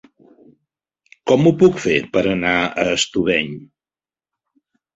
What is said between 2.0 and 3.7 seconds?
per anar a Estubeny?